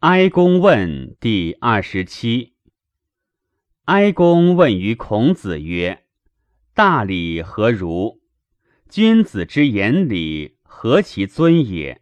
[0.00, 2.54] 哀公问第二十七。
[3.84, 6.04] 哀公问于孔子曰
[6.72, 8.22] ：“大礼何如？
[8.88, 12.00] 君子之言礼，何其尊也？”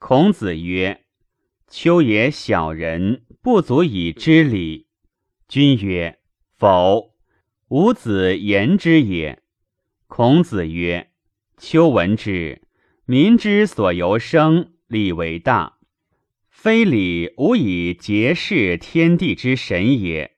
[0.00, 1.04] 孔子曰
[1.68, 4.86] ：“丘也小人，不足以知礼。”
[5.48, 6.18] 君曰
[6.56, 7.14] ：“否，
[7.68, 9.42] 吾子言之也。”
[10.08, 11.10] 孔子曰
[11.60, 12.62] ：“丘闻之，
[13.04, 15.75] 民之所由生，礼为大。
[16.66, 20.30] 非礼，无以结事天地之神也；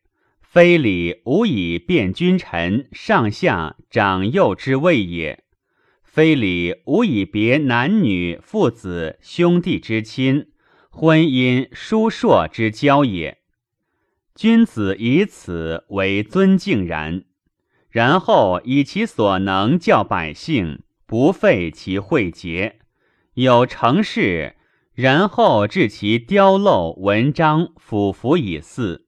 [0.42, 5.38] 非礼，无以辨君臣、上下、长幼之谓也；
[6.04, 10.48] 非礼，无以别男女、父子、兄弟之亲、
[10.90, 13.38] 婚姻、叔硕之交也。
[14.34, 17.24] 君子以此为尊敬然。”
[17.88, 22.80] 然后以其所能教百姓，不废其惠节，
[23.32, 24.56] 有成事，
[24.98, 29.06] 然后治其雕镂文章，俯服以祀，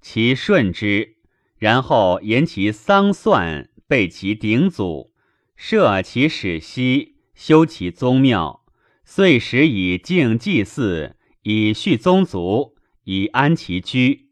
[0.00, 1.18] 其顺之；
[1.56, 5.12] 然后言其丧算，备其鼎祖，
[5.54, 8.64] 设其始息，修其宗庙，
[9.04, 14.30] 遂时以敬祭祀，以续宗族，以安其居，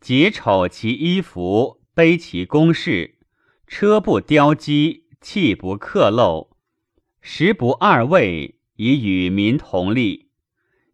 [0.00, 1.80] 结丑其衣服。
[1.92, 3.18] 卑其公事，
[3.66, 6.50] 车不雕机，器不刻镂，
[7.20, 10.29] 食不二味，以与民同利。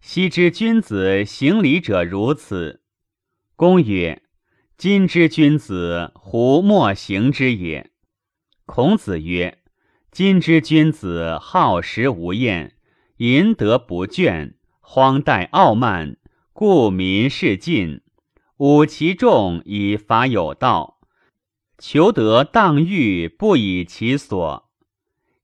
[0.01, 2.83] 昔之君子行礼者如此。
[3.57, 4.23] 公曰
[4.77, 7.91] ：“今之君子，胡莫行之也？”
[8.67, 9.59] 孔子曰
[10.13, 12.77] ：“今之君子好食无厌，
[13.17, 16.17] 淫德不倦，荒怠傲慢，
[16.53, 18.03] 故民事尽。
[18.59, 20.95] 侮其众以法有道。”
[21.79, 24.71] 求得当欲，不以其所。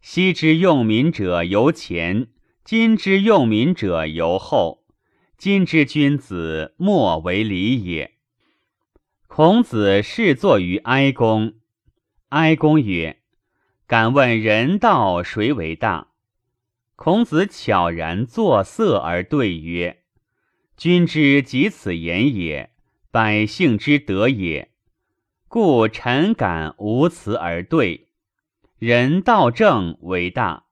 [0.00, 2.28] 昔之用民者由前，
[2.64, 4.84] 今之用民者由后。
[5.36, 8.12] 今之君子，莫为礼也。
[9.27, 11.54] 孔子侍坐于哀公。
[12.28, 13.20] 哀公曰
[13.88, 16.12] ：“敢问人道谁为大？”
[16.94, 20.04] 孔子悄然作色而对曰
[20.76, 22.70] ：“君之及此言也，
[23.10, 24.70] 百姓之德也。”
[25.48, 28.08] 故臣敢无辞而对，
[28.78, 30.66] 人道正为大。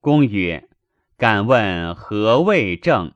[0.00, 0.67] 公曰
[1.18, 3.12] ：“敢问何谓正？”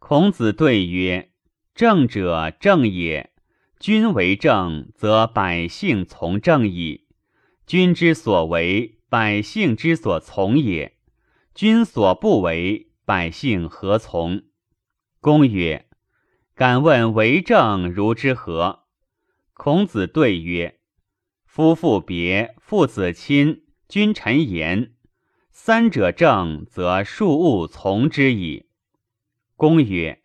[0.00, 1.30] 孔子对曰
[1.76, 3.30] ：“正者正也。
[3.78, 7.06] 君为正，则百姓从正矣。
[7.66, 10.96] 君之所为，百姓之所从也。
[11.54, 14.42] 君所不为，百姓何从？”
[15.20, 15.88] 公曰
[16.56, 18.84] ：“敢问为政如之何？”
[19.52, 20.80] 孔子对曰
[21.44, 24.91] ：“夫妇别，父子亲，君臣言，
[25.54, 28.66] 三者正，则庶物从之矣。”
[29.54, 30.20] 公曰：“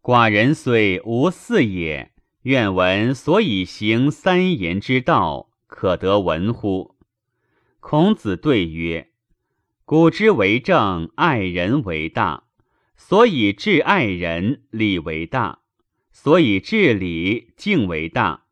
[0.00, 6.94] 寡人虽无嗣也，愿闻所以行三言之道，可得闻乎？”
[7.80, 9.10] 孔子对曰
[9.84, 12.44] ：“古之为政，爱人为大，
[12.96, 15.62] 所以治爱人，礼为大。”
[16.18, 18.46] 所以治礼敬为大，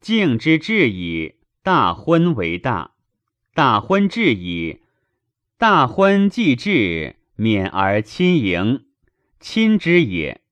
[0.00, 2.96] 敬之至矣，大婚为大，
[3.54, 4.80] 大婚至矣，
[5.58, 8.84] 大婚既至，免而亲迎，
[9.40, 10.42] 亲之也。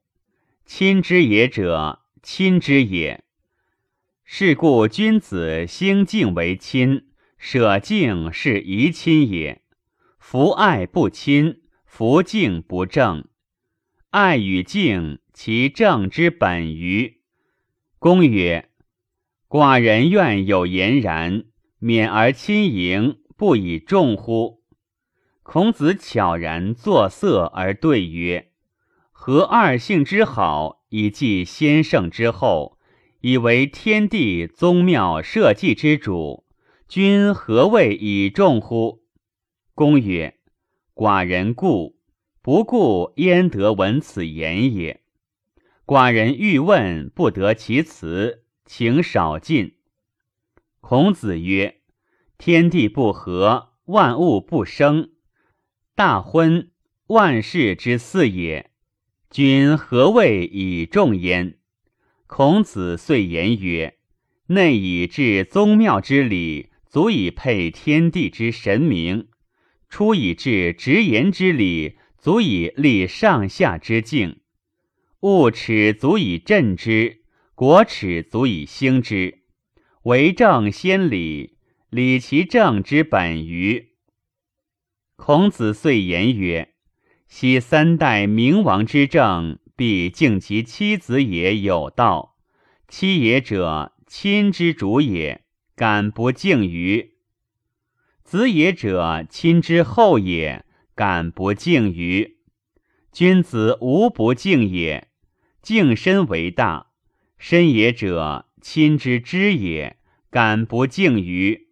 [0.65, 3.23] 亲之也者，亲之也。
[4.25, 9.61] 是故君子兴敬为亲，舍敬是宜亲也。
[10.19, 13.29] 夫爱不亲，夫敬不正。
[14.09, 15.19] 爱与敬。
[15.35, 17.21] 其正之本于
[17.99, 18.71] 公曰
[19.51, 21.47] ：“寡人愿有言然，
[21.81, 24.63] 免而亲迎，不以重乎？”
[25.45, 28.51] 孔子悄然作色而对曰
[29.13, 32.79] ：“何二姓之好，以继先圣之后，
[33.21, 36.47] 以为天地宗庙社稷之主？
[36.89, 39.03] 君何谓以重乎？”
[39.77, 40.39] 公曰
[40.97, 41.99] ：“寡人故，
[42.41, 45.03] 不顾焉得闻此言也？”
[45.85, 49.75] 寡人欲问，不得其辞，请少进。
[50.81, 51.83] 孔子曰
[52.39, 55.11] ：“天地不和，万物不生。
[55.97, 56.71] 大婚，
[57.07, 58.73] 万事之祀也。
[59.31, 61.59] 君何谓以重焉？”
[62.27, 63.99] 孔子遂言曰
[64.49, 69.29] ：“内以治宗庙之礼，足以配天地之神明；
[69.89, 74.41] 出以治直言之礼，足以立上下之敬。”
[75.23, 77.23] 物耻足以振之，
[77.55, 79.43] 国耻足以兴之。
[80.03, 81.57] 为政先礼，
[81.89, 83.94] 礼其政之本于。
[85.17, 86.75] 孔子遂言曰
[87.29, 92.37] ：“昔三代明王之政，必敬其妻子也有道。
[92.89, 95.45] 妻也者，亲之主也，
[95.77, 97.15] 敢不敬于？
[98.23, 100.65] 子也者，亲之后也，
[100.95, 102.39] 敢不敬于？
[103.13, 105.09] 君子无不敬也，
[105.63, 106.89] 敬身为大。
[107.39, 109.99] 身也者，亲之知也，
[110.31, 111.69] 敢不敬于？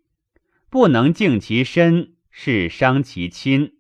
[0.71, 3.75] 不能敬其身，是伤其亲；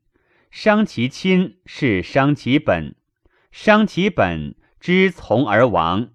[0.50, 2.94] 伤其亲，是伤其本；
[3.50, 6.12] 伤其本，之从而亡。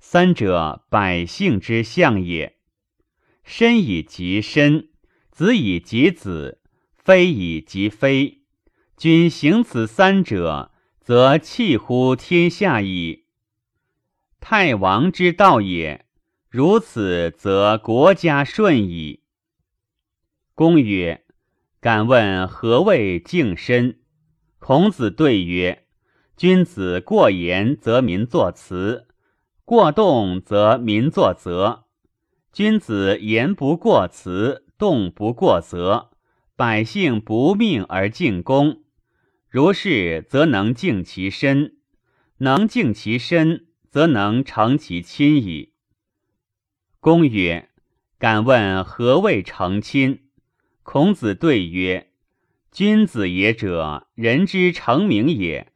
[0.00, 2.56] 三者，百姓之相也。
[3.44, 4.88] 身以及身，
[5.30, 6.60] 子以及子，
[6.96, 8.42] 非以及非。
[8.96, 13.26] 君行此三者，则弃乎天下矣。
[14.40, 16.04] 太王之道也。
[16.50, 19.22] 如此，则国家顺矣。
[20.54, 21.24] 公曰
[21.80, 24.00] ：“敢问何谓敬身？”
[24.58, 25.84] 孔子对曰
[26.36, 29.06] ：“君子过言，则民作辞；
[29.64, 31.84] 过动，则民作则。
[32.52, 36.10] 君子言不过辞，动不过则，
[36.56, 38.82] 百姓不命而敬公。
[39.48, 41.74] 如是，则能敬其身；
[42.38, 45.72] 能敬其身，则能成其亲矣。”
[47.00, 47.68] 公曰
[48.18, 50.24] ：“敢问何谓成亲？”
[50.90, 52.12] 孔子对曰
[52.72, 55.70] ：“君子也者，人之成名也。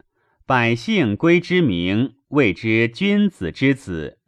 [0.46, 4.18] 百姓归之名，谓之君子之子。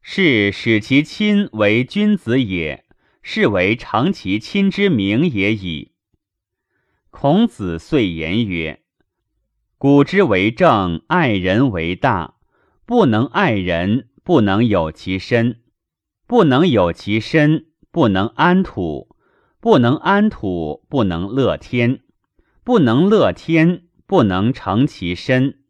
[0.00, 2.86] 是使其亲为君子也，
[3.20, 5.92] 是为成其亲之名也已。”
[7.12, 8.80] 孔子遂言曰
[9.76, 12.36] ：“古之为政，爱人为大。
[12.86, 15.56] 不能爱人，不能有其身；
[16.26, 19.10] 不能有其身，不能安土。”
[19.64, 22.00] 不能安土，不能乐天；
[22.64, 25.60] 不能乐天，不能成其身。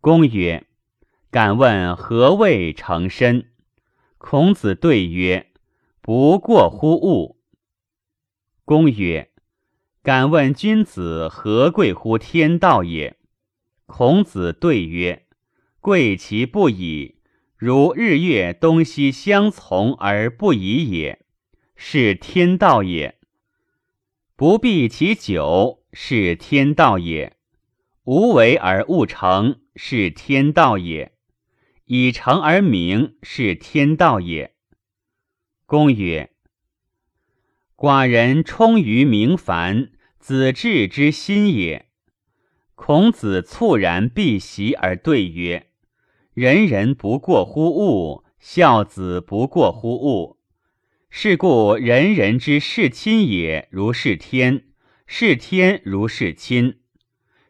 [0.00, 0.66] 公曰
[1.30, 3.50] ：“敢问何谓成身？”
[4.16, 5.48] 孔子对曰
[6.00, 7.38] ：“不过乎物。”
[8.64, 9.30] 公曰
[10.02, 13.18] ：“敢问君子何贵乎天道也？”
[13.84, 15.26] 孔子对曰
[15.82, 17.16] ：“贵其不以，
[17.58, 21.18] 如日月东西相从而不已也。”
[21.84, 23.18] 是天道也，
[24.36, 27.32] 不避其久，是天道也；
[28.04, 31.10] 无为而物成，是天道也；
[31.86, 34.54] 以成而明，是天道也。
[35.66, 36.30] 公曰
[37.76, 39.90] ：“寡人充于明凡，
[40.20, 41.86] 子至之心也。”
[42.76, 45.66] 孔子猝然避席而对曰
[46.32, 50.38] ：“人人不过乎物，孝子不过乎物。”
[51.14, 54.62] 是故人人之视亲也，如视天；
[55.06, 56.80] 视天如视亲。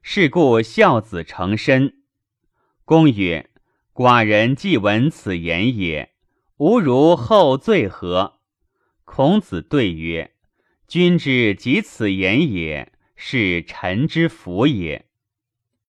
[0.03, 2.03] 是故孝子成身。
[2.85, 3.51] 公曰
[3.95, 6.11] ：“寡人既闻此言也，
[6.57, 8.41] 吾如后罪何？”
[9.07, 10.33] 孔子对曰
[10.89, 15.07] ：“君之及此言也，是臣之福也。”